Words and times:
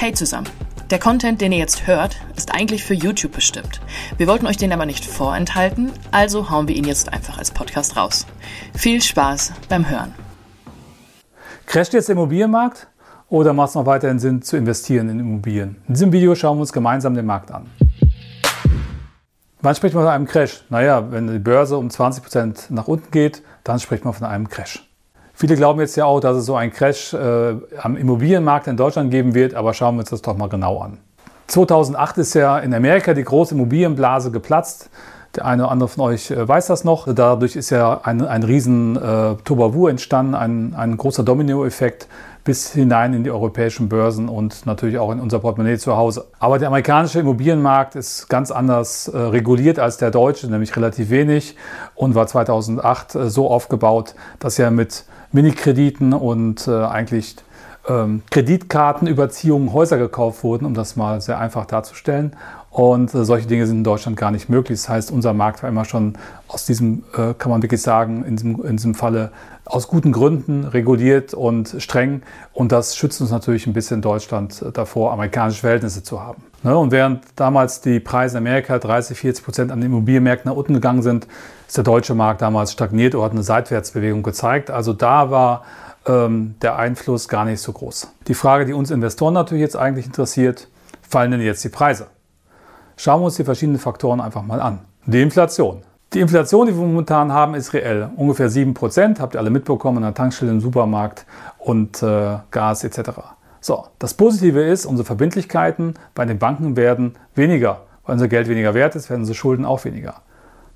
Hey 0.00 0.12
zusammen. 0.12 0.48
Der 0.90 1.00
Content, 1.00 1.40
den 1.40 1.50
ihr 1.50 1.58
jetzt 1.58 1.88
hört, 1.88 2.20
ist 2.36 2.54
eigentlich 2.54 2.84
für 2.84 2.94
YouTube 2.94 3.32
bestimmt. 3.32 3.80
Wir 4.16 4.28
wollten 4.28 4.46
euch 4.46 4.56
den 4.56 4.72
aber 4.72 4.86
nicht 4.86 5.04
vorenthalten, 5.04 5.90
also 6.12 6.50
hauen 6.50 6.68
wir 6.68 6.76
ihn 6.76 6.84
jetzt 6.84 7.12
einfach 7.12 7.36
als 7.36 7.50
Podcast 7.50 7.96
raus. 7.96 8.24
Viel 8.76 9.02
Spaß 9.02 9.54
beim 9.68 9.90
Hören. 9.90 10.14
Crasht 11.66 11.94
jetzt 11.94 12.08
der 12.08 12.14
Immobilienmarkt 12.14 12.86
oder 13.28 13.52
macht 13.52 13.70
es 13.70 13.74
noch 13.74 13.86
weiterhin 13.86 14.20
Sinn 14.20 14.40
zu 14.40 14.56
investieren 14.56 15.08
in 15.08 15.18
Immobilien? 15.18 15.82
In 15.88 15.94
diesem 15.94 16.12
Video 16.12 16.32
schauen 16.36 16.58
wir 16.58 16.60
uns 16.60 16.72
gemeinsam 16.72 17.14
den 17.14 17.26
Markt 17.26 17.50
an. 17.50 17.68
Wann 19.62 19.74
spricht 19.74 19.96
man 19.96 20.04
von 20.04 20.12
einem 20.12 20.26
Crash? 20.26 20.62
Naja, 20.70 21.10
wenn 21.10 21.26
die 21.26 21.40
Börse 21.40 21.76
um 21.76 21.88
20% 21.88 22.72
nach 22.72 22.86
unten 22.86 23.10
geht, 23.10 23.42
dann 23.64 23.80
spricht 23.80 24.04
man 24.04 24.14
von 24.14 24.28
einem 24.28 24.48
Crash. 24.48 24.87
Viele 25.40 25.54
glauben 25.54 25.78
jetzt 25.78 25.94
ja 25.94 26.04
auch, 26.04 26.18
dass 26.18 26.36
es 26.36 26.46
so 26.46 26.56
einen 26.56 26.72
Crash 26.72 27.14
äh, 27.14 27.54
am 27.80 27.96
Immobilienmarkt 27.96 28.66
in 28.66 28.76
Deutschland 28.76 29.12
geben 29.12 29.36
wird, 29.36 29.54
aber 29.54 29.72
schauen 29.72 29.94
wir 29.94 30.00
uns 30.00 30.10
das 30.10 30.20
doch 30.20 30.36
mal 30.36 30.48
genau 30.48 30.80
an. 30.80 30.98
2008 31.46 32.18
ist 32.18 32.34
ja 32.34 32.58
in 32.58 32.74
Amerika 32.74 33.14
die 33.14 33.22
große 33.22 33.54
Immobilienblase 33.54 34.32
geplatzt. 34.32 34.90
Der 35.36 35.44
eine 35.44 35.62
oder 35.62 35.70
andere 35.70 35.88
von 35.88 36.06
euch 36.06 36.32
äh, 36.32 36.48
weiß 36.48 36.66
das 36.66 36.82
noch. 36.82 37.06
Dadurch 37.14 37.54
ist 37.54 37.70
ja 37.70 38.00
ein, 38.02 38.26
ein 38.26 38.42
riesen 38.42 38.96
äh, 38.96 39.36
Tobavu 39.44 39.86
entstanden, 39.86 40.34
ein, 40.34 40.74
ein 40.74 40.96
großer 40.96 41.22
Dominoeffekt 41.22 42.08
bis 42.42 42.72
hinein 42.72 43.14
in 43.14 43.22
die 43.22 43.30
europäischen 43.30 43.88
Börsen 43.88 44.28
und 44.28 44.66
natürlich 44.66 44.98
auch 44.98 45.12
in 45.12 45.20
unser 45.20 45.38
Portemonnaie 45.38 45.78
zu 45.78 45.96
Hause. 45.96 46.24
Aber 46.40 46.58
der 46.58 46.66
amerikanische 46.66 47.20
Immobilienmarkt 47.20 47.94
ist 47.94 48.26
ganz 48.28 48.50
anders 48.50 49.06
äh, 49.06 49.16
reguliert 49.16 49.78
als 49.78 49.98
der 49.98 50.10
deutsche, 50.10 50.48
nämlich 50.48 50.74
relativ 50.74 51.10
wenig 51.10 51.54
und 51.94 52.16
war 52.16 52.26
2008 52.26 53.14
äh, 53.14 53.30
so 53.30 53.48
aufgebaut, 53.48 54.16
dass 54.40 54.56
ja 54.56 54.72
mit 54.72 55.04
Minikrediten 55.32 56.12
und 56.12 56.66
äh, 56.68 56.84
eigentlich 56.84 57.36
ähm, 57.88 58.22
Kreditkartenüberziehungen 58.30 59.72
Häuser 59.72 59.98
gekauft 59.98 60.44
wurden, 60.44 60.66
um 60.66 60.74
das 60.74 60.96
mal 60.96 61.20
sehr 61.20 61.38
einfach 61.38 61.64
darzustellen. 61.64 62.36
Und 62.70 63.14
äh, 63.14 63.24
solche 63.24 63.46
Dinge 63.46 63.66
sind 63.66 63.78
in 63.78 63.84
Deutschland 63.84 64.16
gar 64.16 64.30
nicht 64.30 64.48
möglich. 64.48 64.78
Das 64.78 64.88
heißt, 64.88 65.10
unser 65.10 65.32
Markt 65.32 65.62
war 65.62 65.70
immer 65.70 65.84
schon 65.84 66.18
aus 66.48 66.66
diesem, 66.66 67.04
äh, 67.16 67.34
kann 67.34 67.50
man 67.50 67.62
wirklich 67.62 67.82
sagen, 67.82 68.24
in 68.24 68.36
diesem, 68.36 68.62
in 68.64 68.76
diesem 68.76 68.94
Falle 68.94 69.32
aus 69.64 69.88
guten 69.88 70.12
Gründen 70.12 70.64
reguliert 70.64 71.34
und 71.34 71.76
streng. 71.78 72.22
Und 72.52 72.72
das 72.72 72.96
schützt 72.96 73.20
uns 73.20 73.30
natürlich 73.30 73.66
ein 73.66 73.72
bisschen 73.72 74.02
Deutschland 74.02 74.62
äh, 74.62 74.70
davor, 74.70 75.12
amerikanische 75.12 75.60
Verhältnisse 75.60 76.02
zu 76.02 76.20
haben. 76.20 76.42
Ne? 76.62 76.76
Und 76.76 76.92
während 76.92 77.22
damals 77.36 77.80
die 77.80 78.00
Preise 78.00 78.36
in 78.36 78.46
Amerika 78.46 78.78
30, 78.78 79.18
40 79.18 79.44
Prozent 79.44 79.72
an 79.72 79.80
den 79.80 79.90
Immobilienmärkten 79.90 80.50
nach 80.50 80.56
unten 80.56 80.74
gegangen 80.74 81.02
sind, 81.02 81.26
ist 81.66 81.76
der 81.76 81.84
deutsche 81.84 82.14
Markt 82.14 82.42
damals 82.42 82.72
stagniert 82.72 83.14
oder 83.14 83.24
hat 83.24 83.32
eine 83.32 83.42
Seitwärtsbewegung 83.42 84.22
gezeigt. 84.22 84.70
Also 84.70 84.92
da 84.92 85.30
war 85.30 85.64
ähm, 86.08 86.56
der 86.62 86.76
Einfluss 86.76 87.28
gar 87.28 87.44
nicht 87.44 87.60
so 87.60 87.72
groß. 87.72 88.12
Die 88.26 88.34
Frage, 88.34 88.64
die 88.64 88.72
uns 88.72 88.90
Investoren 88.90 89.34
natürlich 89.34 89.62
jetzt 89.62 89.76
eigentlich 89.76 90.06
interessiert, 90.06 90.68
fallen 91.02 91.30
denn 91.30 91.40
jetzt 91.40 91.62
die 91.62 91.68
Preise? 91.68 92.08
Schauen 92.96 93.20
wir 93.20 93.26
uns 93.26 93.36
die 93.36 93.44
verschiedenen 93.44 93.78
Faktoren 93.78 94.20
einfach 94.20 94.42
mal 94.42 94.60
an. 94.60 94.80
Die 95.06 95.22
Inflation. 95.22 95.82
Die 96.14 96.20
Inflation, 96.20 96.66
die 96.66 96.74
wir 96.74 96.84
momentan 96.84 97.32
haben, 97.32 97.54
ist 97.54 97.74
reell. 97.74 98.10
Ungefähr 98.16 98.50
7%, 98.50 99.20
habt 99.20 99.34
ihr 99.34 99.40
alle 99.40 99.50
mitbekommen, 99.50 99.98
in 99.98 100.02
der 100.04 100.14
Tankstelle, 100.14 100.50
im 100.50 100.60
Supermarkt 100.60 101.26
und 101.58 102.02
äh, 102.02 102.38
Gas 102.50 102.82
etc. 102.82 103.10
So, 103.60 103.86
das 103.98 104.14
Positive 104.14 104.62
ist, 104.62 104.86
unsere 104.86 105.04
Verbindlichkeiten 105.04 105.94
bei 106.14 106.24
den 106.24 106.38
Banken 106.38 106.76
werden 106.76 107.14
weniger. 107.34 107.82
Weil 108.04 108.14
unser 108.14 108.28
Geld 108.28 108.48
weniger 108.48 108.72
wert 108.72 108.96
ist, 108.96 109.10
werden 109.10 109.20
unsere 109.20 109.36
Schulden 109.36 109.66
auch 109.66 109.84
weniger. 109.84 110.22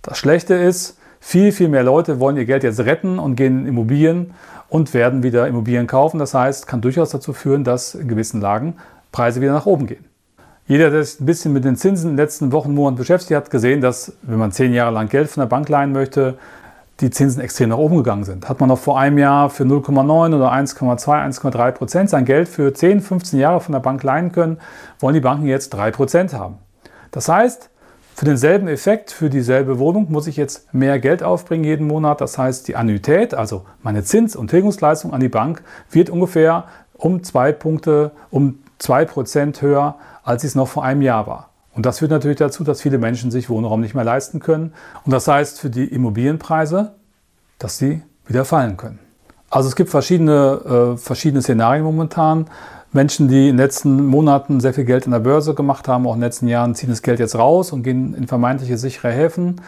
Das 0.02 0.19
Schlechte 0.19 0.55
ist, 0.55 0.98
viel, 1.25 1.53
viel 1.53 1.69
mehr 1.69 1.84
Leute 1.84 2.19
wollen 2.19 2.37
ihr 2.37 2.45
Geld 2.45 2.65
jetzt 2.65 2.81
retten 2.81 3.20
und 3.20 3.37
gehen 3.37 3.61
in 3.61 3.67
Immobilien 3.69 4.33
und 4.69 4.92
werden 4.92 5.23
wieder 5.23 5.47
Immobilien 5.47 5.87
kaufen. 5.87 6.19
Das 6.19 6.34
heißt, 6.34 6.67
kann 6.67 6.81
durchaus 6.81 7.11
dazu 7.11 7.33
führen, 7.33 7.62
dass 7.62 7.95
in 7.95 8.09
gewissen 8.09 8.41
Lagen 8.41 8.75
Preise 9.12 9.41
wieder 9.41 9.53
nach 9.53 9.64
oben 9.64 9.87
gehen. 9.87 10.05
Jeder, 10.67 10.91
der 10.91 11.05
sich 11.05 11.20
ein 11.20 11.27
bisschen 11.27 11.53
mit 11.53 11.64
den 11.64 11.77
Zinsen 11.77 12.11
in 12.11 12.17
den 12.17 12.25
letzten 12.25 12.51
Wochen, 12.51 12.75
Monaten 12.75 12.97
beschäftigt 12.97 13.37
hat, 13.37 13.51
gesehen, 13.51 13.81
dass 13.81 14.14
wenn 14.23 14.39
man 14.39 14.51
zehn 14.51 14.75
Jahre 14.75 14.92
lang 14.92 15.09
Geld 15.09 15.31
von 15.31 15.42
der 15.42 15.47
Bank 15.47 15.69
leihen 15.69 15.92
möchte, 15.92 16.39
die 17.01 17.11
Zinsen 17.11 17.41
extrem 17.41 17.69
nach 17.69 17.79
oben 17.79 17.98
gegangen 17.98 18.25
sind. 18.25 18.48
Hat 18.48 18.58
man 18.58 18.69
noch 18.69 18.79
vor 18.79 18.98
einem 18.98 19.19
Jahr 19.19 19.48
für 19.48 19.63
0,9 19.63 20.35
oder 20.35 20.52
1,2, 20.52 21.07
1,3 21.07 21.70
Prozent 21.70 22.11
sein 22.11 22.25
Geld 22.25 22.48
für 22.48 22.75
10, 22.75 23.01
15 23.01 23.39
Jahre 23.39 23.61
von 23.61 23.73
der 23.73 23.80
Bank 23.80 24.02
leihen 24.02 24.33
können, 24.33 24.58
wollen 24.98 25.14
die 25.14 25.20
Banken 25.20 25.46
jetzt 25.46 25.70
3 25.70 25.92
Prozent 25.92 26.35
haben. 26.35 26.58
Das 27.13 27.29
heißt, 27.29 27.70
für 28.14 28.24
denselben 28.24 28.68
Effekt, 28.68 29.11
für 29.11 29.30
dieselbe 29.30 29.78
Wohnung 29.78 30.11
muss 30.11 30.27
ich 30.27 30.36
jetzt 30.36 30.73
mehr 30.74 30.98
Geld 30.98 31.23
aufbringen 31.23 31.64
jeden 31.64 31.86
Monat. 31.86 32.20
Das 32.20 32.39
heißt, 32.39 32.68
die 32.68 32.77
Annuität, 32.77 33.34
also 33.34 33.64
meine 33.83 34.05
Zins- 34.05 34.36
und 34.36 34.48
Tilgungsleistung 34.48 35.12
an 35.12 35.20
die 35.20 35.28
Bank, 35.28 35.62
wird 35.90 36.11
ungefähr 36.11 36.64
um 36.95 37.24
zwei 37.24 37.52
Punkte, 37.52 38.12
um 38.30 38.58
zwei 38.78 39.05
Prozent 39.05 39.62
höher, 39.62 39.96
als 40.22 40.45
es 40.45 40.55
noch 40.55 40.68
vor 40.68 40.84
einem 40.84 41.02
Jahr 41.02 41.27
war. 41.27 41.51
Und 41.74 41.86
das 41.86 42.01
führt 42.01 42.11
natürlich 42.11 42.39
dazu, 42.39 42.64
dass 42.64 42.83
viele 42.83 42.98
Menschen 42.98 43.30
sich 43.30 43.48
Wohnraum 43.48 43.80
nicht 43.80 43.95
mehr 43.95 44.05
leisten 44.05 44.40
können. 44.40 44.74
Und 45.05 45.12
das 45.12 45.27
heißt 45.27 45.58
für 45.58 45.70
die 45.70 45.86
Immobilienpreise, 45.86 46.92
dass 47.58 47.78
sie 47.78 48.02
wieder 48.27 48.45
fallen 48.45 48.77
können. 48.77 48.98
Also 49.48 49.68
es 49.68 49.77
gibt 49.77 49.90
verschiedene, 49.90 50.95
äh, 50.95 50.96
verschiedene 50.96 51.42
Szenarien 51.42 51.84
momentan. 51.84 52.46
Menschen, 52.92 53.29
die 53.29 53.48
in 53.48 53.57
den 53.57 53.64
letzten 53.64 54.07
Monaten 54.07 54.61
sehr 54.61 54.75
viel 54.75 54.85
Geld 54.85 55.07
in 55.07 55.13
der 55.13 55.20
Börse 55.20 55.55
gemacht 55.55 55.89
haben, 55.89 56.07
auch 56.07 56.14
in 56.14 56.20
den 56.20 56.27
letzten 56.27 56.47
Jahren, 56.47 56.75
ziehen 56.75 56.91
das 56.91 57.03
Geld 57.03 57.20
jetzt 57.20 57.36
raus 57.36 57.73
und 57.73 57.83
gehen 57.83 58.14
in 58.14 58.27
vermeintliche 58.27 58.77
sichere 58.77 59.11
Häfen. 59.11 59.61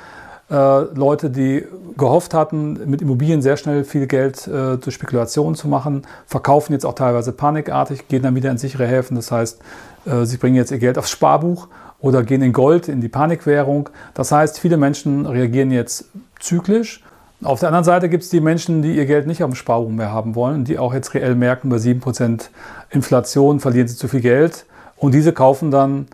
Äh, 0.51 0.81
Leute, 0.95 1.31
die 1.31 1.65
gehofft 1.97 2.35
hatten, 2.35 2.79
mit 2.89 3.01
Immobilien 3.01 3.41
sehr 3.41 3.57
schnell 3.57 3.85
viel 3.85 4.07
Geld 4.07 4.47
äh, 4.47 4.77
durch 4.77 4.95
Spekulationen 4.95 5.55
zu 5.55 5.69
machen, 5.69 6.03
verkaufen 6.27 6.75
jetzt 6.75 6.85
auch 6.85 6.95
teilweise 6.95 7.33
panikartig, 7.33 8.09
gehen 8.09 8.23
dann 8.23 8.35
wieder 8.35 8.51
in 8.51 8.59
sichere 8.59 8.87
Häfen. 8.87 9.15
Das 9.15 9.33
heißt, 9.33 9.61
äh, 10.05 10.25
sie 10.27 10.37
bringen 10.37 10.57
jetzt 10.57 10.71
ihr 10.71 10.79
Geld 10.79 10.99
aufs 10.99 11.11
Sparbuch 11.11 11.69
oder 12.01 12.23
gehen 12.23 12.43
in 12.43 12.53
Gold, 12.53 12.89
in 12.89 13.01
die 13.01 13.09
Panikwährung. 13.09 13.89
Das 14.13 14.33
heißt, 14.33 14.61
viele 14.61 14.77
Menschen 14.77 15.25
reagieren 15.25 15.71
jetzt 15.71 16.05
zyklisch. 16.41 17.03
Auf 17.43 17.61
der 17.61 17.69
anderen 17.69 17.85
Seite 17.85 18.09
gibt 18.09 18.23
es 18.23 18.31
die 18.31 18.41
Menschen, 18.41 18.83
die 18.83 18.97
ihr 18.97 19.07
Geld 19.07 19.27
nicht 19.27 19.43
auf 19.43 19.51
dem 19.51 19.55
Sparbuch 19.55 19.91
mehr 19.91 20.13
haben 20.13 20.35
wollen, 20.35 20.65
die 20.65 20.79
auch 20.79 20.95
jetzt 20.95 21.15
reell 21.15 21.35
merken, 21.35 21.69
bei 21.69 21.77
7% 21.77 22.49
Inflation 22.91 23.61
verlieren 23.61 23.89
sie 23.89 23.97
zu 23.97 24.09
viel 24.09 24.21
Geld. 24.21 24.65
Und 24.97 25.13
diese 25.13 25.33
kaufen 25.33 25.71
dann 25.71 26.07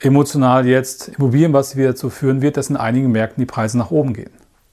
emotional 0.00 0.66
jetzt 0.66 1.08
Immobilien, 1.08 1.52
was 1.52 1.76
wieder 1.76 1.88
dazu 1.88 2.10
führen 2.10 2.42
wird, 2.42 2.56
dass 2.56 2.70
in 2.70 2.76
einigen 2.76 3.12
Märkten 3.12 3.40
die 3.40 3.46
Preise 3.46 3.78
nach 3.78 3.90
oben 3.90 4.14
gehen. 4.14 4.30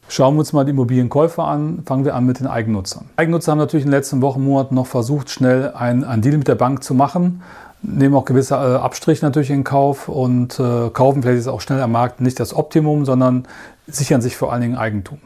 Schauen 0.07 0.35
wir 0.35 0.39
uns 0.39 0.53
mal 0.53 0.65
die 0.65 0.71
Immobilienkäufer 0.71 1.43
an. 1.43 1.83
Fangen 1.85 2.03
wir 2.03 2.15
an 2.15 2.25
mit 2.25 2.39
den 2.39 2.47
Eigennutzern. 2.47 3.05
Eigennutzer 3.15 3.51
haben 3.51 3.59
natürlich 3.59 3.85
in 3.85 3.91
den 3.91 3.97
letzten 3.97 4.21
Wochen, 4.21 4.43
Monaten 4.43 4.75
noch 4.75 4.87
versucht, 4.87 5.29
schnell 5.29 5.71
einen, 5.73 6.03
einen 6.03 6.21
Deal 6.21 6.37
mit 6.37 6.47
der 6.47 6.55
Bank 6.55 6.83
zu 6.83 6.93
machen 6.93 7.41
nehmen 7.83 8.15
auch 8.15 8.25
gewisse 8.25 8.55
äh, 8.55 8.75
Abstriche 8.75 9.25
natürlich 9.25 9.49
in 9.49 9.63
Kauf 9.63 10.07
und 10.07 10.59
äh, 10.59 10.89
kaufen 10.89 11.21
vielleicht 11.21 11.39
ist 11.39 11.47
auch 11.47 11.61
schnell 11.61 11.81
am 11.81 11.91
Markt 11.91 12.21
nicht 12.21 12.39
das 12.39 12.53
Optimum, 12.53 13.05
sondern 13.05 13.47
sichern 13.87 14.21
sich 14.21 14.37
vor 14.37 14.53
allen 14.53 14.61
Dingen 14.61 14.75
Eigentum. 14.75 15.19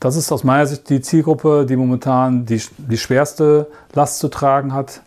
Das 0.00 0.16
ist 0.16 0.32
aus 0.32 0.44
meiner 0.44 0.66
Sicht 0.66 0.88
die 0.88 1.02
Zielgruppe, 1.02 1.66
die 1.66 1.76
momentan 1.76 2.46
die, 2.46 2.60
die 2.78 2.96
schwerste 2.96 3.66
Last 3.92 4.18
zu 4.18 4.28
tragen 4.28 4.72
hat, 4.72 5.02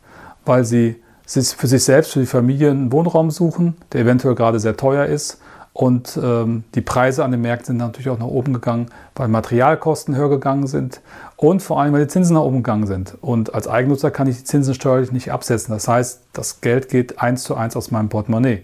weil 0.46 0.64
sie 0.66 1.02
für 1.26 1.68
sich 1.68 1.84
selbst, 1.84 2.12
für 2.12 2.20
die 2.20 2.28
Familie 2.28 2.70
einen 2.70 2.92
Wohnraum 2.92 3.32
suchen, 3.32 3.76
der 3.92 4.02
eventuell 4.02 4.36
gerade 4.36 4.60
sehr 4.60 4.78
teuer 4.78 5.06
ist. 5.06 5.40
Und 5.74 6.20
ähm, 6.22 6.64
die 6.76 6.82
Preise 6.82 7.24
an 7.24 7.32
den 7.32 7.42
Märkten 7.42 7.66
sind 7.66 7.78
natürlich 7.78 8.10
auch 8.10 8.20
nach 8.20 8.28
oben 8.28 8.54
gegangen, 8.54 8.86
weil 9.16 9.28
Materialkosten 9.28 10.16
höher 10.16 10.30
gegangen 10.30 10.68
sind 10.68 11.02
und 11.36 11.64
vor 11.64 11.82
allem, 11.82 11.94
weil 11.94 12.02
die 12.02 12.10
Zinsen 12.10 12.36
nach 12.36 12.44
oben 12.44 12.58
gegangen 12.58 12.86
sind. 12.86 13.18
Und 13.22 13.56
als 13.56 13.68
Eigennutzer 13.68 14.12
kann 14.12 14.28
ich 14.28 14.38
die 14.38 14.44
Zinsen 14.44 14.76
steuerlich 14.76 15.12
nicht 15.12 15.32
absetzen. 15.32 15.74
Das 15.74 15.88
heißt, 15.88 16.22
das 16.32 16.62
Geld 16.62 16.90
geht 16.90 17.20
eins 17.20 17.42
zu 17.42 17.56
eins 17.56 17.76
aus 17.76 17.90
meinem 17.90 18.10
Portemonnaie. 18.10 18.62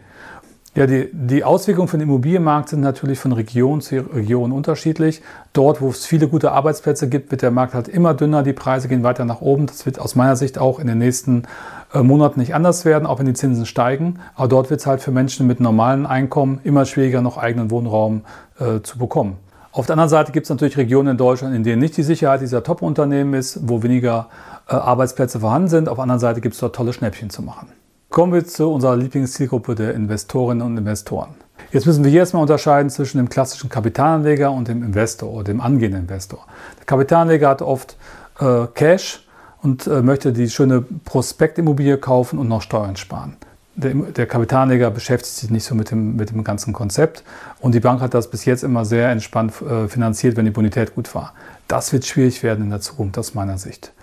Ja, 0.76 0.86
die, 0.86 1.10
die 1.12 1.44
Auswirkungen 1.44 1.90
den 1.90 2.02
Immobilienmarkt 2.02 2.70
sind 2.70 2.82
natürlich 2.82 3.18
von 3.18 3.32
Region 3.32 3.82
zu 3.82 4.02
Region 4.14 4.52
unterschiedlich. 4.52 5.22
Dort, 5.52 5.82
wo 5.82 5.90
es 5.90 6.06
viele 6.06 6.28
gute 6.28 6.52
Arbeitsplätze 6.52 7.10
gibt, 7.10 7.32
wird 7.32 7.42
der 7.42 7.50
Markt 7.50 7.74
halt 7.74 7.88
immer 7.88 8.14
dünner, 8.14 8.44
die 8.44 8.54
Preise 8.54 8.88
gehen 8.88 9.02
weiter 9.02 9.26
nach 9.26 9.42
oben. 9.42 9.66
Das 9.66 9.88
wird 9.88 10.00
aus 10.00 10.16
meiner 10.16 10.36
Sicht 10.36 10.60
auch 10.60 10.80
in 10.80 10.86
den 10.86 11.00
nächsten 11.00 11.44
äh, 11.92 12.04
Monaten 12.04 12.40
nicht 12.40 12.54
anders 12.54 12.86
werden, 12.86 13.08
auch 13.08 13.18
wenn 13.18 13.26
die 13.26 13.34
Zinsen 13.34 13.66
steigen. 13.66 14.20
Aber 14.36 14.48
dort 14.48 14.70
wird 14.70 14.80
es 14.80 14.86
halt 14.86 15.02
für 15.02 15.10
Menschen 15.10 15.48
mit 15.48 15.60
normalen 15.60 16.06
Einkommen 16.06 16.60
immer 16.64 16.86
schwieriger, 16.86 17.22
noch 17.22 17.38
eigenen 17.38 17.72
Wohnraum 17.72 18.22
äh, 18.60 18.82
zu 18.82 19.00
bekommen. 19.00 19.38
Auf 19.72 19.88
der 19.88 19.94
anderen 19.94 20.10
Seite 20.10 20.32
gibt 20.32 20.46
es 20.46 20.50
natürlich 20.52 20.78
Regionen 20.78 21.10
in 21.10 21.18
Deutschland, 21.18 21.56
in 21.56 21.64
denen 21.64 21.82
nicht 21.82 21.98
die 21.98 22.04
Sicherheit 22.04 22.42
dieser 22.42 22.64
Top-Unternehmen 22.64 23.34
ist, 23.34 23.68
wo 23.68 23.82
weniger 23.82 24.28
äh, 24.68 24.76
Arbeitsplätze 24.76 25.40
vorhanden 25.40 25.68
sind. 25.68 25.90
Auf 25.90 25.96
der 25.96 26.04
anderen 26.04 26.20
Seite 26.20 26.42
gibt 26.42 26.54
es 26.54 26.60
dort 26.60 26.76
tolle 26.76 26.94
Schnäppchen 26.94 27.32
zu 27.32 27.42
machen. 27.42 27.70
Kommen 28.10 28.34
wir 28.34 28.44
zu 28.44 28.72
unserer 28.72 28.96
Lieblingszielgruppe 28.96 29.76
der 29.76 29.94
Investorinnen 29.94 30.66
und 30.66 30.78
Investoren. 30.78 31.36
Jetzt 31.72 31.86
müssen 31.86 32.04
wir 32.04 32.10
hier 32.10 32.22
erstmal 32.22 32.42
unterscheiden 32.42 32.90
zwischen 32.90 33.20
dem 33.20 33.30
klassischen 33.30 33.70
Kapitalanleger 33.70 34.52
und 34.52 34.68
dem 34.68 34.82
Investor 34.82 35.32
oder 35.32 35.44
dem 35.44 35.62
angehenden 35.62 36.02
Investor. 36.02 36.44
Der 36.80 36.86
Kapitalanleger 36.88 37.48
hat 37.48 37.62
oft 37.62 37.98
äh, 38.40 38.66
Cash 38.74 39.28
und 39.62 39.86
äh, 39.86 40.02
möchte 40.02 40.34
die 40.34 40.50
schöne 40.50 40.82
Prospektimmobilie 40.82 42.00
kaufen 42.00 42.40
und 42.40 42.48
noch 42.48 42.64
Steuern 42.64 42.96
sparen. 42.96 43.38
Der, 43.76 43.94
der, 43.94 44.26
Kapitalanleger 44.26 44.90
beschäftigt 44.90 45.36
sich 45.36 45.52
nicht 45.52 45.64
so 45.64 45.76
mit 45.76 45.92
dem, 45.92 46.16
mit 46.16 46.32
dem 46.32 46.44
ganzen 46.44 46.74
Konzept 46.74 47.24
und 47.60 47.76
die 47.76 47.80
Bank 47.80 48.02
hat 48.02 48.16
das 48.16 48.32
bis 48.32 48.44
jetzt 48.44 48.64
immer 48.64 48.86
sehr 48.86 49.10
entspannt 49.10 49.54
äh, 49.62 49.88
finanziert, 49.88 50.36
wenn 50.36 50.46
die 50.46 50.52
Bonität 50.52 50.96
gut 50.96 51.14
war. 51.14 51.34
Das 51.68 51.94
wird 51.94 52.08
schwierig 52.08 52.42
werden 52.42 52.64
in 52.64 52.70
der 52.72 52.82
Zukunft 52.82 53.20
aus 53.20 53.36
meiner 53.36 53.60
Sicht. 53.60 53.94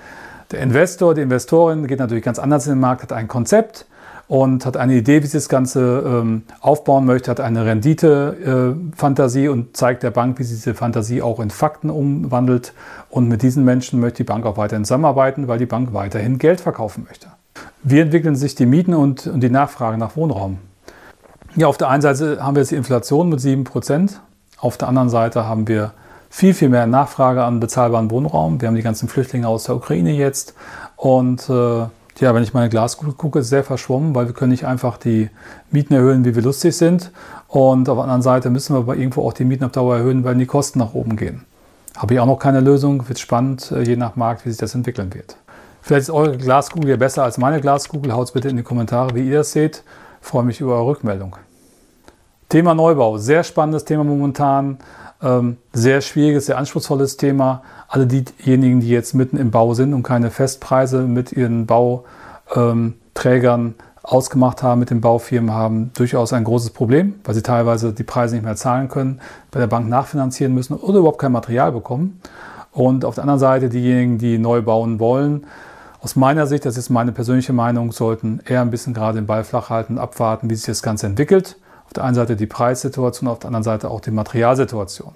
Der 0.53 0.61
Investor, 0.61 1.13
die 1.13 1.23
Investorin 1.23 1.89
geht 1.89 1.99
natürlich 1.99 2.23
ganz 2.23 2.39
anders 2.39 2.69
in 2.69 2.75
den 2.75 2.81
Markt, 2.81 3.03
hat 3.03 3.13
ein 3.13 3.27
Konzept 3.27 3.85
und 4.29 4.67
hat 4.67 4.77
eine 4.77 4.95
Idee, 4.95 5.23
wie 5.23 5.27
sie 5.27 5.37
das 5.37 5.49
Ganze 5.49 6.03
ähm, 6.05 6.43
aufbauen 6.61 7.05
möchte, 7.05 7.31
hat 7.31 7.41
eine 7.41 7.65
Rendite-Fantasie 7.65 9.45
äh, 9.45 9.49
und 9.49 9.77
zeigt 9.77 10.03
der 10.03 10.11
Bank, 10.11 10.39
wie 10.39 10.43
sie 10.43 10.57
diese 10.57 10.75
Fantasie 10.75 11.23
auch 11.23 11.39
in 11.39 11.51
Fakten 11.51 11.91
umwandelt. 11.91 12.73
Und 13.09 13.29
mit 13.29 13.43
diesen 13.43 13.65
Menschen 13.65 14.01
möchte 14.01 14.19
die 14.19 14.25
Bank 14.25 14.45
auch 14.45 14.57
weiterhin 14.57 14.85
zusammenarbeiten, 14.85 15.47
weil 15.47 15.59
die 15.59 15.67
Bank 15.67 15.93
weiterhin 15.93 16.39
Geld 16.39 16.61
verkaufen 16.61 17.05
möchte. 17.07 17.29
Wie 17.85 18.01
entwickeln 18.01 18.35
sich 18.35 18.57
die 18.57 18.67
Mieten 18.67 18.95
und, 18.95 19.29
und 19.29 19.41
die 19.41 19.51
Nachfrage 19.51 19.97
nach 19.97 20.17
Wohnraum? 20.17 20.59
Ja, 21.55 21.69
auf 21.69 21.79
der 21.79 21.89
einen 21.89 22.03
Seite 22.03 22.43
haben 22.43 22.57
wir 22.57 22.63
jetzt 22.63 22.73
die 22.73 22.77
Inflation 22.77 23.29
mit 23.29 23.39
7%. 23.39 24.17
Auf 24.59 24.77
der 24.77 24.89
anderen 24.89 25.09
Seite 25.09 25.47
haben 25.47 25.69
wir 25.69 25.93
viel, 26.29 26.53
viel 26.53 26.69
mehr 26.69 26.87
Nachfrage 26.87 27.45
an 27.45 27.61
bezahlbaren 27.61 28.11
Wohnraum. 28.11 28.61
Wir 28.61 28.69
haben 28.69 28.75
die 28.75 28.83
ganzen 28.83 29.09
Flüchtlinge 29.09 29.47
aus 29.47 29.65
der 29.65 29.77
Ukraine 29.77 30.13
jetzt. 30.13 30.55
Und 30.97 31.49
äh, 31.49 31.87
ja, 32.19 32.35
wenn 32.35 32.43
ich 32.43 32.55
meine 32.55 32.69
Glaskugel 32.69 33.15
gucke, 33.15 33.41
ist 33.41 33.49
sehr 33.49 33.65
verschwommen, 33.65 34.15
weil 34.15 34.27
wir 34.27 34.35
können 34.35 34.53
nicht 34.53 34.65
einfach 34.67 34.97
die 34.97 35.31
Mieten 35.71 35.95
erhöhen, 35.95 36.25
wie 36.25 36.35
wir 36.35 36.43
lustig 36.43 36.77
sind. 36.77 37.11
Und 37.49 37.89
auf 37.89 37.97
der 37.97 38.05
anderen 38.05 38.23
Seite 38.23 38.51
müssen 38.51 38.75
wir 38.75 38.79
aber 38.79 38.97
irgendwo 38.97 39.27
auch 39.27 39.33
die 39.33 39.45
Mieten 39.45 39.65
auf 39.65 39.73
Dauer 39.73 39.97
erhöhen, 39.97 40.25
weil 40.25 40.35
die 40.37 40.47
Kosten 40.47 40.79
nach 40.79 40.95
oben 40.95 41.17
gehen. 41.17 41.45
Habe 41.97 42.15
ich 42.15 42.21
auch 42.21 42.27
noch 42.27 42.39
keine 42.39 42.61
Lösung. 42.61 43.09
Wird 43.09 43.19
spannend, 43.19 43.71
äh, 43.71 43.83
je 43.83 43.97
nach 43.97 44.17
Markt, 44.17 44.45
wie 44.45 44.51
sich 44.51 44.59
das 44.59 44.75
entwickeln 44.75 45.13
wird. 45.15 45.37
Vielleicht 45.83 46.03
ist 46.03 46.11
eure 46.11 46.37
Glaskugel 46.37 46.91
ja 46.91 46.97
besser 46.97 47.23
als 47.23 47.39
meine 47.39 47.61
Glaskugel. 47.61 48.13
Haut 48.13 48.33
bitte 48.33 48.49
in 48.49 48.57
die 48.57 48.63
Kommentare, 48.63 49.15
wie 49.15 49.29
ihr 49.29 49.39
das 49.39 49.53
seht. 49.53 49.83
Ich 50.21 50.27
freue 50.27 50.43
mich 50.45 50.61
über 50.61 50.75
eure 50.75 50.87
Rückmeldung. 50.87 51.37
Thema 52.49 52.75
Neubau, 52.75 53.19
sehr 53.19 53.43
spannendes 53.43 53.85
Thema 53.85 54.05
momentan. 54.05 54.79
Ähm, 55.23 55.57
sehr 55.73 56.01
schwieriges, 56.01 56.47
sehr 56.47 56.59
anspruchsvolles 56.59 57.17
Thema. 57.17 57.63
Alle 57.89 58.07
diejenigen, 58.07 58.81
die 58.81 58.89
jetzt 58.89 59.15
mitten 59.15 59.37
im 59.37 59.51
Bau 59.51 59.75
sind 59.75 59.95
und 59.95 60.03
keine 60.03 60.31
Festpreise 60.31 61.03
mit 61.03 61.33
ihren 61.33 61.67
Bauträgern 61.67 63.67
ähm, 63.67 63.75
ausgemacht 64.03 64.63
haben, 64.63 64.79
mit 64.79 64.91
den 64.91 65.01
Baufirmen, 65.01 65.53
haben 65.53 65.91
durchaus 65.95 66.33
ein 66.33 66.45
großes 66.45 66.71
Problem, 66.71 67.17
weil 67.25 67.35
sie 67.35 67.43
teilweise 67.43 67.93
die 67.93 68.05
Preise 68.05 68.37
nicht 68.37 68.45
mehr 68.45 68.55
zahlen 68.55 68.89
können, 68.89 69.21
bei 69.51 69.59
der 69.59 69.67
Bank 69.67 69.89
nachfinanzieren 69.89 70.55
müssen 70.55 70.75
oder 70.75 70.99
überhaupt 70.99 71.19
kein 71.19 71.33
Material 71.33 71.73
bekommen. 71.73 72.21
Und 72.71 73.05
auf 73.05 73.17
der 73.17 73.25
anderen 73.25 73.41
Seite 73.41 73.69
diejenigen, 73.69 74.19
die 74.19 74.39
neu 74.39 74.63
bauen 74.63 75.01
wollen, 75.01 75.47
aus 76.03 76.15
meiner 76.15 76.47
Sicht, 76.47 76.65
das 76.65 76.77
ist 76.77 76.91
meine 76.91 77.11
persönliche 77.11 77.53
Meinung, 77.53 77.91
sollten 77.91 78.41
eher 78.45 78.61
ein 78.61 78.71
bisschen 78.71 78.95
gerade 78.95 79.19
den 79.19 79.27
Ball 79.27 79.43
flach 79.43 79.71
halten 79.71 79.99
abwarten, 79.99 80.49
wie 80.49 80.55
sich 80.55 80.67
das 80.67 80.83
Ganze 80.83 81.07
entwickelt. 81.07 81.57
Auf 81.87 81.93
der 81.95 82.05
einen 82.05 82.15
Seite 82.15 82.37
die 82.37 82.47
Preissituation, 82.47 83.29
auf 83.29 83.39
der 83.39 83.49
anderen 83.49 83.63
Seite 83.63 83.91
auch 83.91 84.01
die 84.01 84.11
Materialsituation. 84.11 85.13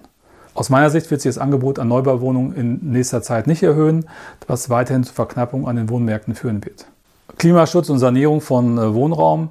Aus 0.55 0.71
meiner 0.71 0.91
Sicht 0.91 1.11
wird 1.11 1.21
sich 1.21 1.35
das 1.35 1.39
Angebot 1.39 1.79
an 1.79 1.89
Neubauwohnungen 1.89 2.55
in 2.55 2.93
nächster 2.93 3.23
Zeit 3.23 3.47
nicht 3.47 3.63
erhöhen, 3.63 4.07
was 4.47 4.71
weiterhin 4.71 5.05
zu 5.05 5.13
Verknappung 5.13 5.69
an 5.69 5.77
den 5.77 5.89
Wohnmärkten 5.89 6.35
führen 6.35 6.65
wird. 6.65 6.87
Klimaschutz 7.39 7.89
und 7.89 7.99
Sanierung 7.99 8.41
von 8.41 8.77
äh, 8.77 8.95
Wohnraum 8.95 9.51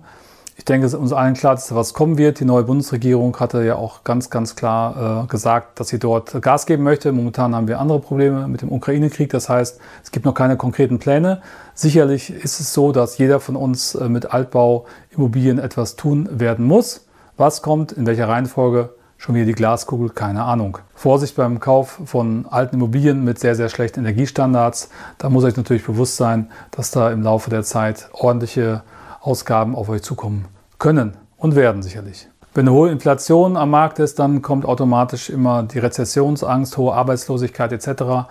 ich 0.60 0.66
denke, 0.66 0.86
es 0.86 0.92
ist 0.92 1.00
uns 1.00 1.14
allen 1.14 1.36
klar, 1.36 1.56
dass 1.56 1.70
da 1.70 1.76
was 1.76 1.94
kommen 1.94 2.18
wird. 2.18 2.42
Die 2.42 2.46
neue 2.46 2.64
Bundesregierung 2.64 3.40
hatte 3.40 3.64
ja 3.64 3.76
auch 3.76 4.04
ganz, 4.04 4.30
ganz 4.30 4.58
klar 4.58 5.24
äh, 5.24 5.28
gesagt, 5.28 5.80
dass 5.80 5.88
sie 5.88 6.00
dort 6.00 6.42
Gas 6.42 6.66
geben 6.66 6.84
möchte. 6.84 7.14
Momentan 7.14 7.56
haben 7.56 7.70
wir 7.70 7.80
andere 7.80 8.02
Probleme 8.02 8.46
mit 8.50 8.62
dem 8.62 8.70
Ukraine-Krieg. 8.70 9.30
Das 9.30 9.48
heißt, 9.48 9.80
es 10.04 10.12
gibt 10.12 10.26
noch 10.26 10.34
keine 10.34 10.58
konkreten 10.58 11.00
Pläne. 11.00 11.42
Sicherlich 11.76 12.30
ist 12.30 12.60
es 12.60 12.74
so, 12.74 12.92
dass 12.92 13.18
jeder 13.18 13.40
von 13.40 13.56
uns 13.56 13.96
äh, 13.96 14.10
mit 14.10 14.34
Altbauimmobilien 14.34 15.60
etwas 15.60 15.96
tun 15.96 16.28
werden 16.30 16.66
muss. 16.66 17.06
Was 17.40 17.62
kommt, 17.62 17.94
in 17.94 18.06
welcher 18.06 18.28
Reihenfolge, 18.28 18.90
schon 19.18 19.34
wieder 19.34 19.46
die 19.46 19.54
Glaskugel, 19.54 20.10
keine 20.10 20.44
Ahnung. 20.44 20.80
Vorsicht 20.94 21.38
beim 21.38 21.62
Kauf 21.62 22.02
von 22.04 22.46
alten 22.50 22.76
Immobilien 22.76 23.24
mit 23.24 23.40
sehr, 23.40 23.56
sehr 23.56 23.70
schlechten 23.70 24.02
Energiestandards. 24.02 24.90
Da 25.20 25.30
muss 25.30 25.46
euch 25.46 25.56
natürlich 25.56 25.86
bewusst 25.86 26.18
sein, 26.18 26.52
dass 26.72 26.92
da 26.92 27.10
im 27.12 27.24
Laufe 27.24 27.50
der 27.50 27.64
Zeit 27.64 28.10
ordentliche 28.12 28.84
Ausgaben 29.22 29.74
auf 29.74 29.88
euch 29.88 30.02
zukommen 30.02 30.50
können 30.80 31.14
und 31.38 31.56
werden 31.56 31.82
sicherlich. 31.82 32.28
Wenn 32.54 32.68
eine 32.68 32.76
hohe 32.76 32.92
Inflation 32.92 33.56
am 33.56 33.70
Markt 33.70 34.00
ist, 34.00 34.20
dann 34.20 34.42
kommt 34.42 34.66
automatisch 34.66 35.30
immer 35.30 35.64
die 35.64 35.80
Rezessionsangst, 35.80 36.76
hohe 36.76 36.94
Arbeitslosigkeit 36.94 37.72
etc. 37.72 38.28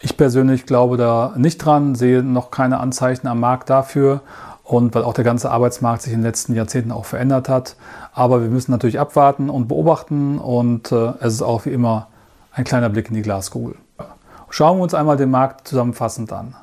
Ich 0.00 0.16
persönlich 0.16 0.66
glaube 0.66 0.96
da 0.96 1.32
nicht 1.36 1.58
dran, 1.58 1.94
sehe 1.94 2.24
noch 2.24 2.50
keine 2.50 2.80
Anzeichen 2.80 3.28
am 3.28 3.38
Markt 3.38 3.70
dafür 3.70 4.20
und 4.72 4.94
weil 4.94 5.04
auch 5.04 5.14
der 5.14 5.24
ganze 5.24 5.50
Arbeitsmarkt 5.50 6.02
sich 6.02 6.12
in 6.12 6.20
den 6.20 6.24
letzten 6.24 6.54
Jahrzehnten 6.54 6.92
auch 6.92 7.04
verändert 7.04 7.48
hat. 7.48 7.76
Aber 8.12 8.42
wir 8.42 8.48
müssen 8.48 8.72
natürlich 8.72 8.98
abwarten 8.98 9.50
und 9.50 9.68
beobachten 9.68 10.38
und 10.38 10.90
äh, 10.92 11.12
es 11.20 11.34
ist 11.34 11.42
auch 11.42 11.66
wie 11.66 11.70
immer 11.70 12.08
ein 12.52 12.64
kleiner 12.64 12.88
Blick 12.88 13.08
in 13.08 13.14
die 13.14 13.22
Glaskugel. 13.22 13.76
Schauen 14.50 14.78
wir 14.78 14.82
uns 14.82 14.94
einmal 14.94 15.16
den 15.16 15.30
Markt 15.30 15.68
zusammenfassend 15.68 16.32
an. 16.32 16.54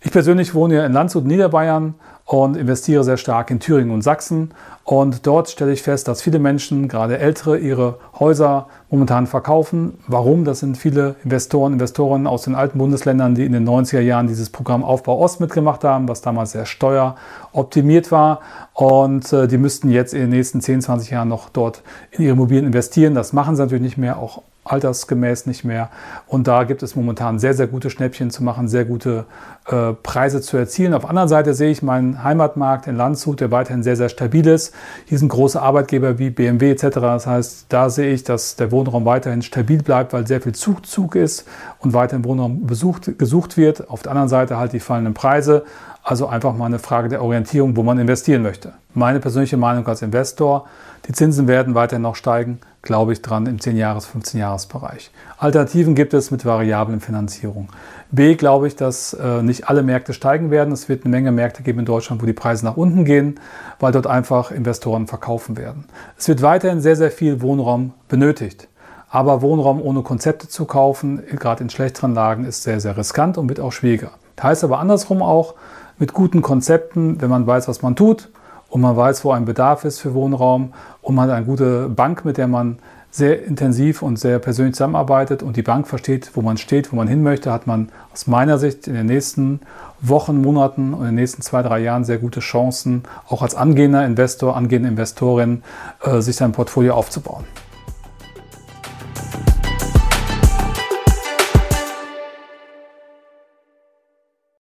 Ich 0.00 0.10
persönlich 0.10 0.54
wohne 0.54 0.74
hier 0.74 0.86
in 0.86 0.92
Landshut, 0.92 1.24
Niederbayern 1.24 1.94
und 2.24 2.56
investiere 2.56 3.04
sehr 3.04 3.16
stark 3.16 3.50
in 3.50 3.60
Thüringen 3.60 3.92
und 3.92 4.02
Sachsen. 4.02 4.52
Und 4.84 5.26
dort 5.26 5.48
stelle 5.48 5.72
ich 5.72 5.82
fest, 5.82 6.08
dass 6.08 6.22
viele 6.22 6.40
Menschen, 6.40 6.88
gerade 6.88 7.18
Ältere, 7.18 7.56
ihre 7.56 7.98
Häuser 8.18 8.66
momentan 8.90 9.28
verkaufen. 9.28 9.98
Warum? 10.08 10.44
Das 10.44 10.58
sind 10.58 10.76
viele 10.76 11.14
Investoren, 11.22 11.74
Investoren 11.74 12.26
aus 12.26 12.42
den 12.42 12.56
alten 12.56 12.78
Bundesländern, 12.78 13.34
die 13.36 13.44
in 13.44 13.52
den 13.52 13.68
90er 13.68 14.00
Jahren 14.00 14.26
dieses 14.26 14.50
Programm 14.50 14.82
Aufbau 14.82 15.20
Ost 15.20 15.40
mitgemacht 15.40 15.84
haben, 15.84 16.08
was 16.08 16.20
damals 16.20 16.52
sehr 16.52 16.66
steueroptimiert 16.66 18.10
war. 18.10 18.40
Und 18.74 19.32
äh, 19.32 19.46
die 19.46 19.58
müssten 19.58 19.88
jetzt 19.90 20.14
in 20.14 20.20
den 20.20 20.30
nächsten 20.30 20.60
10, 20.60 20.82
20 20.82 21.10
Jahren 21.10 21.28
noch 21.28 21.48
dort 21.48 21.82
in 22.10 22.24
ihre 22.24 22.32
Immobilien 22.32 22.66
investieren. 22.66 23.14
Das 23.14 23.32
machen 23.32 23.54
sie 23.54 23.62
natürlich 23.62 23.82
nicht 23.82 23.98
mehr, 23.98 24.18
auch 24.18 24.42
altersgemäß 24.64 25.46
nicht 25.46 25.64
mehr. 25.64 25.90
Und 26.26 26.46
da 26.46 26.64
gibt 26.64 26.82
es 26.82 26.94
momentan 26.94 27.38
sehr, 27.38 27.54
sehr 27.54 27.66
gute 27.66 27.90
Schnäppchen 27.90 28.30
zu 28.30 28.44
machen, 28.44 28.68
sehr 28.68 28.84
gute 28.84 29.24
äh, 29.66 29.92
Preise 29.92 30.40
zu 30.40 30.56
erzielen. 30.56 30.94
Auf 30.94 31.02
der 31.02 31.10
anderen 31.10 31.28
Seite 31.28 31.54
sehe 31.54 31.70
ich 31.70 31.82
meinen 31.82 32.22
Heimatmarkt 32.22 32.86
in 32.86 32.96
Landshut, 32.96 33.40
der 33.40 33.50
weiterhin 33.50 33.82
sehr, 33.82 33.96
sehr 33.96 34.08
stabil 34.08 34.46
ist. 34.46 34.71
Hier 35.06 35.18
sind 35.18 35.28
große 35.28 35.60
Arbeitgeber 35.60 36.18
wie 36.18 36.30
BMW 36.30 36.70
etc. 36.72 36.88
Das 36.94 37.26
heißt, 37.26 37.66
da 37.68 37.90
sehe 37.90 38.12
ich, 38.12 38.24
dass 38.24 38.56
der 38.56 38.70
Wohnraum 38.70 39.04
weiterhin 39.04 39.42
stabil 39.42 39.82
bleibt, 39.82 40.12
weil 40.12 40.26
sehr 40.26 40.40
viel 40.40 40.52
Zugzug 40.52 41.14
ist 41.14 41.46
und 41.80 41.92
weiterhin 41.92 42.24
Wohnraum 42.24 42.66
besucht, 42.66 43.18
gesucht 43.18 43.56
wird. 43.56 43.88
Auf 43.90 44.02
der 44.02 44.12
anderen 44.12 44.28
Seite 44.28 44.56
halt 44.56 44.72
die 44.72 44.80
fallenden 44.80 45.14
Preise. 45.14 45.64
Also 46.04 46.26
einfach 46.26 46.54
mal 46.54 46.66
eine 46.66 46.80
Frage 46.80 47.08
der 47.08 47.22
Orientierung, 47.22 47.76
wo 47.76 47.82
man 47.84 47.98
investieren 47.98 48.42
möchte. 48.42 48.72
Meine 48.92 49.20
persönliche 49.20 49.56
Meinung 49.56 49.86
als 49.86 50.02
Investor, 50.02 50.66
die 51.06 51.12
Zinsen 51.12 51.46
werden 51.46 51.74
weiterhin 51.76 52.02
noch 52.02 52.16
steigen, 52.16 52.58
glaube 52.82 53.12
ich 53.12 53.22
dran 53.22 53.46
im 53.46 53.58
10-Jahres-, 53.58 54.08
15-Jahres-Bereich. 54.08 55.12
Alternativen 55.38 55.94
gibt 55.94 56.14
es 56.14 56.30
mit 56.30 56.44
variablen 56.44 57.00
Finanzierung. 57.00 57.68
B, 58.10 58.34
glaube 58.34 58.66
ich, 58.66 58.76
dass 58.76 59.14
äh, 59.14 59.42
nicht 59.42 59.68
alle 59.68 59.82
Märkte 59.82 60.12
steigen 60.12 60.50
werden. 60.50 60.72
Es 60.72 60.88
wird 60.88 61.04
eine 61.04 61.12
Menge 61.12 61.32
Märkte 61.32 61.62
geben 61.62 61.78
in 61.78 61.84
Deutschland, 61.84 62.20
wo 62.20 62.26
die 62.26 62.32
Preise 62.32 62.64
nach 62.64 62.76
unten 62.76 63.04
gehen, 63.04 63.38
weil 63.78 63.92
dort 63.92 64.08
einfach 64.08 64.50
Investoren 64.50 65.06
verkaufen 65.06 65.56
werden. 65.56 65.86
Es 66.18 66.28
wird 66.28 66.42
weiterhin 66.42 66.80
sehr, 66.80 66.96
sehr 66.96 67.12
viel 67.12 67.40
Wohnraum 67.40 67.94
benötigt. 68.08 68.68
Aber 69.08 69.42
Wohnraum 69.42 69.80
ohne 69.80 70.02
Konzepte 70.02 70.48
zu 70.48 70.64
kaufen, 70.64 71.22
gerade 71.38 71.62
in 71.62 71.70
schlechteren 71.70 72.14
Lagen, 72.14 72.44
ist 72.44 72.62
sehr, 72.64 72.80
sehr 72.80 72.96
riskant 72.96 73.38
und 73.38 73.48
wird 73.48 73.60
auch 73.60 73.72
schwieriger. 73.72 74.10
Das 74.36 74.44
heißt 74.44 74.64
aber 74.64 74.78
andersrum 74.78 75.22
auch, 75.22 75.54
mit 75.98 76.14
guten 76.14 76.42
Konzepten, 76.42 77.20
wenn 77.20 77.30
man 77.30 77.46
weiß, 77.46 77.68
was 77.68 77.82
man 77.82 77.94
tut 77.94 78.30
und 78.72 78.80
man 78.80 78.96
weiß, 78.96 79.22
wo 79.26 79.32
ein 79.32 79.44
Bedarf 79.44 79.84
ist 79.84 80.00
für 80.00 80.14
Wohnraum. 80.14 80.72
Und 81.02 81.14
man 81.14 81.28
hat 81.28 81.36
eine 81.36 81.44
gute 81.44 81.90
Bank, 81.90 82.24
mit 82.24 82.38
der 82.38 82.48
man 82.48 82.78
sehr 83.10 83.44
intensiv 83.44 84.00
und 84.00 84.18
sehr 84.18 84.38
persönlich 84.38 84.76
zusammenarbeitet. 84.76 85.42
Und 85.42 85.58
die 85.58 85.62
Bank 85.62 85.86
versteht, 85.86 86.30
wo 86.32 86.40
man 86.40 86.56
steht, 86.56 86.90
wo 86.90 86.96
man 86.96 87.06
hin 87.06 87.22
möchte, 87.22 87.52
hat 87.52 87.66
man 87.66 87.90
aus 88.14 88.26
meiner 88.26 88.56
Sicht 88.56 88.88
in 88.88 88.94
den 88.94 89.04
nächsten 89.04 89.60
Wochen, 90.00 90.40
Monaten 90.40 90.94
und 90.94 91.00
in 91.00 91.08
den 91.08 91.16
nächsten 91.16 91.42
zwei, 91.42 91.60
drei 91.60 91.80
Jahren 91.80 92.06
sehr 92.06 92.16
gute 92.16 92.40
Chancen, 92.40 93.02
auch 93.28 93.42
als 93.42 93.54
angehender 93.54 94.06
Investor, 94.06 94.56
angehende 94.56 94.88
Investorin, 94.88 95.62
äh, 96.02 96.22
sich 96.22 96.36
sein 96.36 96.52
Portfolio 96.52 96.94
aufzubauen. 96.94 97.44